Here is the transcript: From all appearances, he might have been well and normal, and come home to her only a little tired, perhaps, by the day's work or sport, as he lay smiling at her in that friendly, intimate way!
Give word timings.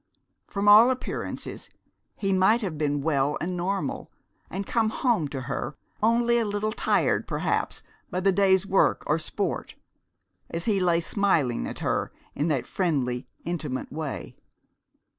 From 0.47 0.67
all 0.67 0.89
appearances, 0.89 1.69
he 2.15 2.33
might 2.33 2.61
have 2.63 2.75
been 2.75 3.01
well 3.01 3.37
and 3.39 3.55
normal, 3.55 4.11
and 4.49 4.65
come 4.65 4.89
home 4.89 5.27
to 5.27 5.41
her 5.41 5.77
only 6.01 6.39
a 6.39 6.43
little 6.45 6.71
tired, 6.71 7.27
perhaps, 7.27 7.83
by 8.09 8.19
the 8.21 8.31
day's 8.31 8.65
work 8.65 9.03
or 9.05 9.19
sport, 9.19 9.75
as 10.49 10.65
he 10.65 10.79
lay 10.79 11.01
smiling 11.01 11.67
at 11.67 11.81
her 11.85 12.11
in 12.33 12.47
that 12.47 12.65
friendly, 12.65 13.27
intimate 13.45 13.91
way! 13.91 14.35